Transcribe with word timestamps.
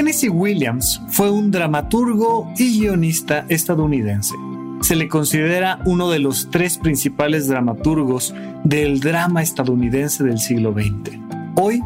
Tennessee 0.00 0.30
Williams 0.30 0.98
fue 1.08 1.30
un 1.30 1.50
dramaturgo 1.50 2.50
y 2.56 2.80
guionista 2.80 3.44
estadounidense. 3.50 4.34
Se 4.80 4.96
le 4.96 5.08
considera 5.08 5.82
uno 5.84 6.08
de 6.08 6.18
los 6.18 6.48
tres 6.50 6.78
principales 6.78 7.48
dramaturgos 7.48 8.34
del 8.64 9.00
drama 9.00 9.42
estadounidense 9.42 10.24
del 10.24 10.38
siglo 10.38 10.72
XX. 10.72 11.18
Hoy 11.54 11.82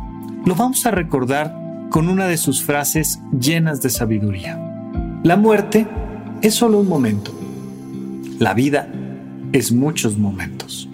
lo 0.46 0.54
vamos 0.54 0.86
a 0.86 0.92
recordar 0.92 1.58
con 1.90 2.08
una 2.08 2.28
de 2.28 2.36
sus 2.36 2.62
frases 2.62 3.18
llenas 3.36 3.82
de 3.82 3.90
sabiduría. 3.90 4.60
La 5.24 5.36
muerte 5.36 5.84
es 6.40 6.54
solo 6.54 6.78
un 6.78 6.88
momento. 6.88 7.32
La 8.38 8.54
vida 8.54 8.92
es 9.52 9.72
muchos 9.72 10.16
momentos. 10.18 10.88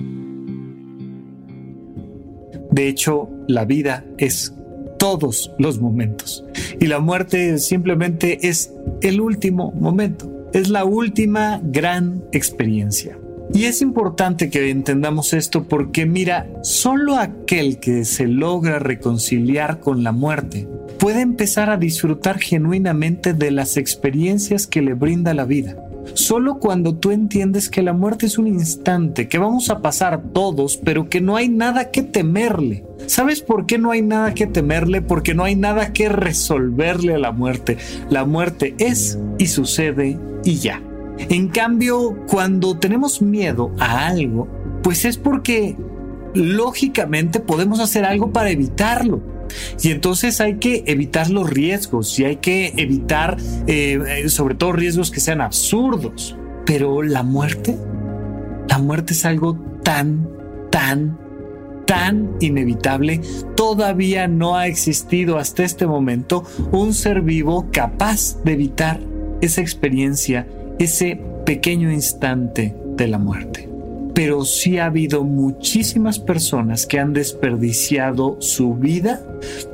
De 2.70 2.88
hecho, 2.88 3.28
la 3.46 3.66
vida 3.66 4.06
es 4.16 4.54
todos 4.98 5.52
los 5.58 5.80
momentos. 5.82 6.44
Y 6.80 6.86
la 6.86 6.98
muerte 6.98 7.58
simplemente 7.58 8.48
es 8.48 8.72
el 9.02 9.20
último 9.20 9.70
momento, 9.72 10.48
es 10.54 10.70
la 10.70 10.84
última 10.84 11.60
gran 11.62 12.24
experiencia. 12.32 13.18
Y 13.52 13.64
es 13.64 13.82
importante 13.82 14.48
que 14.48 14.70
entendamos 14.70 15.34
esto 15.34 15.64
porque 15.64 16.06
mira, 16.06 16.48
solo 16.62 17.16
aquel 17.16 17.80
que 17.80 18.04
se 18.04 18.26
logra 18.26 18.78
reconciliar 18.78 19.80
con 19.80 20.04
la 20.04 20.12
muerte 20.12 20.68
puede 20.98 21.20
empezar 21.20 21.68
a 21.68 21.76
disfrutar 21.76 22.38
genuinamente 22.38 23.34
de 23.34 23.50
las 23.50 23.76
experiencias 23.76 24.66
que 24.66 24.82
le 24.82 24.94
brinda 24.94 25.34
la 25.34 25.44
vida. 25.44 25.76
Solo 26.14 26.58
cuando 26.58 26.94
tú 26.94 27.10
entiendes 27.10 27.68
que 27.68 27.82
la 27.82 27.92
muerte 27.92 28.26
es 28.26 28.38
un 28.38 28.46
instante, 28.46 29.28
que 29.28 29.38
vamos 29.38 29.70
a 29.70 29.80
pasar 29.80 30.22
todos, 30.32 30.76
pero 30.76 31.08
que 31.08 31.20
no 31.20 31.36
hay 31.36 31.48
nada 31.48 31.90
que 31.90 32.02
temerle. 32.02 32.84
¿Sabes 33.06 33.42
por 33.42 33.66
qué 33.66 33.78
no 33.78 33.90
hay 33.90 34.02
nada 34.02 34.34
que 34.34 34.46
temerle? 34.46 35.02
Porque 35.02 35.34
no 35.34 35.44
hay 35.44 35.56
nada 35.56 35.92
que 35.92 36.08
resolverle 36.08 37.14
a 37.14 37.18
la 37.18 37.32
muerte. 37.32 37.78
La 38.08 38.24
muerte 38.24 38.74
es 38.78 39.18
y 39.38 39.46
sucede 39.46 40.18
y 40.44 40.56
ya. 40.56 40.82
En 41.28 41.48
cambio, 41.48 42.16
cuando 42.28 42.78
tenemos 42.78 43.20
miedo 43.20 43.72
a 43.78 44.06
algo, 44.06 44.48
pues 44.82 45.04
es 45.04 45.18
porque 45.18 45.76
lógicamente 46.34 47.40
podemos 47.40 47.80
hacer 47.80 48.04
algo 48.04 48.32
para 48.32 48.50
evitarlo. 48.50 49.20
Y 49.82 49.90
entonces 49.90 50.40
hay 50.40 50.56
que 50.56 50.84
evitar 50.86 51.30
los 51.30 51.48
riesgos 51.48 52.18
y 52.18 52.24
hay 52.24 52.36
que 52.36 52.72
evitar 52.76 53.36
eh, 53.66 53.98
eh, 54.06 54.28
sobre 54.28 54.54
todo 54.54 54.72
riesgos 54.72 55.10
que 55.10 55.20
sean 55.20 55.40
absurdos. 55.40 56.36
Pero 56.66 57.02
la 57.02 57.22
muerte, 57.22 57.76
la 58.68 58.78
muerte 58.78 59.14
es 59.14 59.24
algo 59.24 59.58
tan, 59.82 60.28
tan, 60.70 61.18
tan 61.86 62.30
inevitable. 62.40 63.20
Todavía 63.56 64.28
no 64.28 64.56
ha 64.56 64.66
existido 64.66 65.38
hasta 65.38 65.64
este 65.64 65.86
momento 65.86 66.44
un 66.70 66.94
ser 66.94 67.22
vivo 67.22 67.68
capaz 67.72 68.42
de 68.44 68.52
evitar 68.52 69.00
esa 69.40 69.60
experiencia, 69.62 70.46
ese 70.78 71.20
pequeño 71.46 71.90
instante 71.90 72.76
de 72.96 73.08
la 73.08 73.18
muerte 73.18 73.69
pero 74.14 74.44
sí 74.44 74.78
ha 74.78 74.86
habido 74.86 75.24
muchísimas 75.24 76.18
personas 76.18 76.86
que 76.86 76.98
han 76.98 77.12
desperdiciado 77.12 78.36
su 78.40 78.74
vida, 78.74 79.22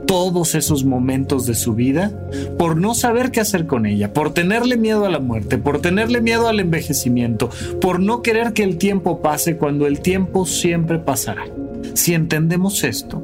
todos 0.07 0.55
esos 0.55 0.85
momentos 0.85 1.47
de 1.47 1.55
su 1.55 1.75
vida, 1.75 2.13
por 2.59 2.77
no 2.77 2.95
saber 2.95 3.31
qué 3.31 3.41
hacer 3.41 3.67
con 3.67 3.87
ella, 3.87 4.13
por 4.13 4.33
tenerle 4.33 4.77
miedo 4.77 5.05
a 5.05 5.11
la 5.11 5.19
muerte, 5.19 5.59
por 5.59 5.81
tenerle 5.81 6.21
miedo 6.21 6.49
al 6.49 6.61
envejecimiento, 6.61 7.51
por 7.81 8.01
no 8.01 8.23
querer 8.23 8.53
que 8.53 8.63
el 8.63 8.79
tiempo 8.79 9.21
pase 9.21 9.57
cuando 9.57 9.87
el 9.87 10.01
tiempo 10.01 10.47
siempre 10.47 10.99
pasará. 10.99 11.45
Si 11.95 12.15
entendemos 12.15 12.85
esto, 12.85 13.23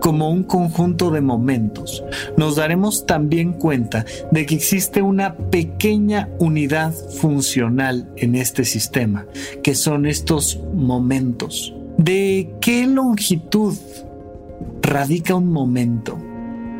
como 0.00 0.30
un 0.30 0.42
conjunto 0.42 1.10
de 1.10 1.20
momentos, 1.20 2.02
nos 2.36 2.56
daremos 2.56 3.06
también 3.06 3.52
cuenta 3.52 4.04
de 4.30 4.46
que 4.46 4.54
existe 4.54 5.02
una 5.02 5.36
pequeña 5.36 6.28
unidad 6.38 6.92
funcional 6.92 8.10
en 8.16 8.34
este 8.34 8.64
sistema, 8.64 9.26
que 9.62 9.74
son 9.74 10.06
estos 10.06 10.58
momentos. 10.74 11.74
¿De 11.98 12.50
qué 12.60 12.86
longitud 12.86 13.76
radica 14.82 15.34
un 15.34 15.52
momento? 15.52 16.18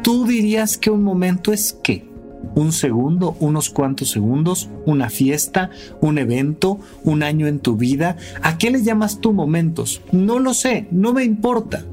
¿Tú 0.03 0.27
dirías 0.27 0.79
que 0.79 0.91
un 0.91 1.03
momento 1.03 1.53
es 1.53 1.79
qué? 1.83 2.11
un 2.55 2.73
segundo, 2.73 3.37
unos 3.39 3.71
cuantos 3.71 4.11
segundos, 4.11 4.71
una 4.87 5.11
fiesta, 5.11 5.71
un 6.01 6.19
evento, 6.19 6.81
un 7.05 7.23
año 7.23 7.47
en 7.47 7.61
tu 7.61 7.77
vida. 7.77 8.17
¿A 8.43 8.59
qué 8.59 8.71
le 8.71 8.83
llamas 8.83 9.21
tú 9.21 9.33
momentos? 9.33 10.01
No 10.11 10.39
lo 10.39 10.55
sé, 10.55 10.89
no 10.91 11.13
me 11.13 11.25
importa 11.25 11.85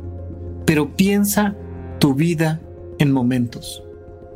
pero 0.68 0.98
piensa 0.98 1.56
tu 1.98 2.14
vida 2.14 2.62
en 3.00 3.14
momentos. 3.14 3.84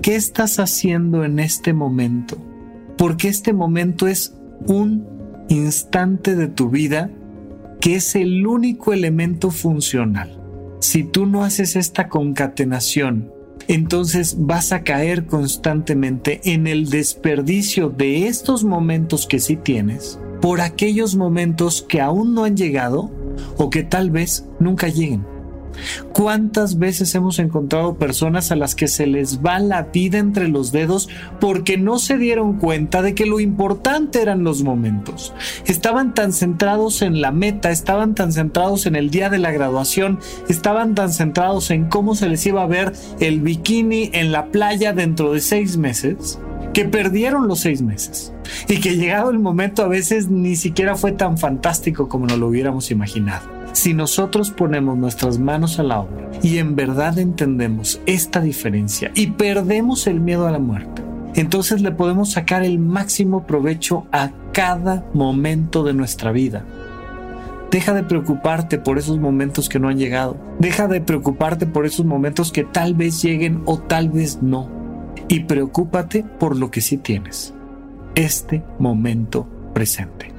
¿Qué 0.01 0.15
estás 0.15 0.59
haciendo 0.59 1.25
en 1.25 1.39
este 1.39 1.73
momento? 1.73 2.37
Porque 2.97 3.27
este 3.27 3.51
momento 3.51 4.07
es 4.07 4.33
un 4.65 5.05
instante 5.49 6.37
de 6.37 6.47
tu 6.47 6.69
vida 6.69 7.11
que 7.81 7.95
es 7.95 8.15
el 8.15 8.47
único 8.47 8.93
elemento 8.93 9.51
funcional. 9.51 10.39
Si 10.79 11.03
tú 11.03 11.25
no 11.25 11.43
haces 11.43 11.75
esta 11.75 12.07
concatenación, 12.07 13.29
entonces 13.67 14.37
vas 14.39 14.71
a 14.71 14.83
caer 14.83 15.25
constantemente 15.25 16.39
en 16.45 16.65
el 16.65 16.89
desperdicio 16.89 17.89
de 17.89 18.27
estos 18.27 18.63
momentos 18.63 19.27
que 19.27 19.39
sí 19.39 19.57
tienes 19.57 20.17
por 20.41 20.61
aquellos 20.61 21.15
momentos 21.17 21.81
que 21.81 21.99
aún 21.99 22.33
no 22.33 22.45
han 22.45 22.55
llegado 22.55 23.11
o 23.57 23.69
que 23.69 23.83
tal 23.83 24.11
vez 24.11 24.45
nunca 24.59 24.87
lleguen. 24.87 25.25
¿Cuántas 26.13 26.77
veces 26.77 27.13
hemos 27.15 27.39
encontrado 27.39 27.95
personas 27.95 28.51
a 28.51 28.55
las 28.55 28.75
que 28.75 28.87
se 28.87 29.07
les 29.07 29.39
va 29.43 29.59
la 29.59 29.83
vida 29.83 30.17
entre 30.17 30.47
los 30.47 30.71
dedos 30.71 31.09
porque 31.39 31.77
no 31.77 31.99
se 31.99 32.17
dieron 32.17 32.57
cuenta 32.57 33.01
de 33.01 33.15
que 33.15 33.25
lo 33.25 33.39
importante 33.39 34.21
eran 34.21 34.43
los 34.43 34.63
momentos? 34.63 35.33
Estaban 35.65 36.13
tan 36.13 36.33
centrados 36.33 37.01
en 37.01 37.21
la 37.21 37.31
meta, 37.31 37.71
estaban 37.71 38.15
tan 38.15 38.31
centrados 38.33 38.85
en 38.85 38.95
el 38.95 39.09
día 39.09 39.29
de 39.29 39.39
la 39.39 39.51
graduación, 39.51 40.19
estaban 40.49 40.95
tan 40.95 41.11
centrados 41.11 41.71
en 41.71 41.85
cómo 41.85 42.15
se 42.15 42.27
les 42.27 42.45
iba 42.45 42.63
a 42.63 42.67
ver 42.67 42.93
el 43.19 43.41
bikini 43.41 44.09
en 44.13 44.31
la 44.31 44.47
playa 44.47 44.93
dentro 44.93 45.33
de 45.33 45.41
seis 45.41 45.77
meses, 45.77 46.39
que 46.73 46.85
perdieron 46.85 47.47
los 47.47 47.59
seis 47.59 47.81
meses 47.81 48.33
y 48.67 48.79
que 48.79 48.95
llegado 48.95 49.29
el 49.29 49.39
momento 49.39 49.83
a 49.83 49.87
veces 49.87 50.29
ni 50.29 50.55
siquiera 50.55 50.95
fue 50.95 51.11
tan 51.11 51.37
fantástico 51.37 52.07
como 52.07 52.27
nos 52.27 52.37
lo 52.37 52.47
hubiéramos 52.47 52.91
imaginado. 52.91 53.60
Si 53.73 53.93
nosotros 53.93 54.51
ponemos 54.51 54.97
nuestras 54.97 55.39
manos 55.39 55.79
a 55.79 55.83
la 55.83 56.01
obra 56.01 56.29
y 56.43 56.57
en 56.57 56.75
verdad 56.75 57.17
entendemos 57.17 58.01
esta 58.05 58.41
diferencia 58.41 59.11
y 59.15 59.27
perdemos 59.27 60.07
el 60.07 60.19
miedo 60.19 60.47
a 60.47 60.51
la 60.51 60.59
muerte, 60.59 61.01
entonces 61.35 61.81
le 61.81 61.91
podemos 61.91 62.31
sacar 62.31 62.63
el 62.63 62.79
máximo 62.79 63.45
provecho 63.47 64.05
a 64.11 64.31
cada 64.51 65.05
momento 65.13 65.83
de 65.83 65.93
nuestra 65.93 66.31
vida. 66.31 66.65
Deja 67.71 67.93
de 67.93 68.03
preocuparte 68.03 68.77
por 68.77 68.97
esos 68.97 69.17
momentos 69.17 69.69
que 69.69 69.79
no 69.79 69.87
han 69.87 69.97
llegado. 69.97 70.35
Deja 70.59 70.89
de 70.89 70.99
preocuparte 70.99 71.65
por 71.65 71.85
esos 71.85 72.05
momentos 72.05 72.51
que 72.51 72.65
tal 72.65 72.95
vez 72.95 73.21
lleguen 73.21 73.61
o 73.65 73.79
tal 73.79 74.09
vez 74.09 74.41
no. 74.41 74.69
Y 75.29 75.45
preocúpate 75.45 76.25
por 76.37 76.57
lo 76.57 76.69
que 76.69 76.81
sí 76.81 76.97
tienes. 76.97 77.53
Este 78.15 78.61
momento 78.77 79.47
presente. 79.73 80.30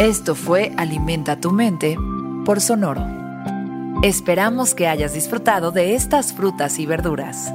Esto 0.00 0.34
fue 0.34 0.72
Alimenta 0.78 1.36
tu 1.36 1.52
mente 1.52 1.94
por 2.46 2.62
Sonoro. 2.62 3.06
Esperamos 4.02 4.74
que 4.74 4.88
hayas 4.88 5.12
disfrutado 5.12 5.72
de 5.72 5.94
estas 5.94 6.32
frutas 6.32 6.78
y 6.78 6.86
verduras. 6.86 7.52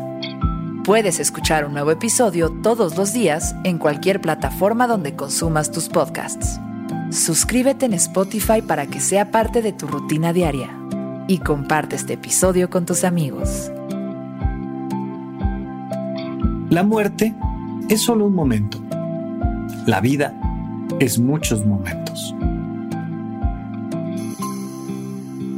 Puedes 0.84 1.20
escuchar 1.20 1.66
un 1.66 1.74
nuevo 1.74 1.90
episodio 1.90 2.52
todos 2.52 2.98
los 2.98 3.14
días 3.14 3.56
en 3.64 3.80
cualquier 3.80 4.22
plataforma 4.22 4.86
donde 4.86 5.16
consumas 5.16 5.72
tus 5.72 5.90
podcasts. 5.90 6.60
Suscríbete 7.10 7.88
en 7.88 7.96
Spotify 7.96 8.62
para 8.62 8.86
que 8.86 9.00
sea 9.00 9.32
parte 9.32 9.64
de 9.64 9.74
tu 9.74 9.88
rutina 9.88 10.32
diaria 10.32 10.70
y 11.28 11.40
comparte 11.40 11.96
este 11.96 12.14
episodio 12.14 12.70
con 12.70 12.86
tus 12.86 13.06
amigos. 13.06 13.72
La 16.70 16.84
muerte 16.84 17.34
es 17.90 18.04
solo 18.04 18.28
un 18.28 18.36
momento. 18.36 18.78
La 19.88 20.00
vida 20.00 20.40
es 21.00 21.20
muchos 21.20 21.66
momentos. 21.66 22.35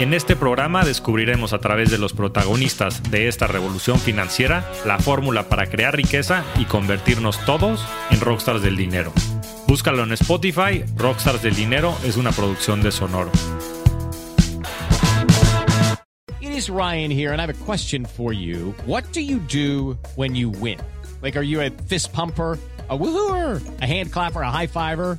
En 0.00 0.14
este 0.14 0.34
programa 0.34 0.82
descubriremos 0.82 1.52
a 1.52 1.58
través 1.58 1.90
de 1.90 1.98
los 1.98 2.14
protagonistas 2.14 3.10
de 3.10 3.28
esta 3.28 3.46
revolución 3.46 3.98
financiera 3.98 4.64
la 4.86 4.98
fórmula 4.98 5.50
para 5.50 5.66
crear 5.66 5.94
riqueza 5.94 6.42
y 6.58 6.64
convertirnos 6.64 7.44
todos 7.44 7.84
en 8.10 8.18
rockstars 8.22 8.62
del 8.62 8.78
dinero. 8.78 9.12
Búscalo 9.68 10.02
en 10.02 10.12
Spotify, 10.12 10.84
Rockstars 10.96 11.42
del 11.42 11.54
Dinero 11.54 11.94
es 12.02 12.16
una 12.16 12.32
producción 12.32 12.82
de 12.82 12.92
Sonoro. 12.92 13.30
is 16.40 16.70
Ryan 16.70 17.10
here, 17.10 17.32
and 17.32 17.40
I 17.40 17.46
have 17.46 17.50
a 17.50 17.64
question 17.64 18.06
for 18.06 18.32
you. 18.32 18.74
What 18.86 19.04
do 19.12 19.20
you 19.20 19.38
do 19.38 19.98
when 20.16 20.34
you 20.34 20.50
win? 20.50 20.78
Like, 21.22 21.36
are 21.36 21.44
you 21.44 21.60
a 21.60 21.70
fist 21.88 22.12
pumper? 22.12 22.58
a 22.90 22.98
woohooer, 22.98 23.62
a 23.80 23.86
hand 23.86 24.12
clapper, 24.12 24.42
a 24.42 24.50
high 24.50 24.66
fiver. 24.66 25.18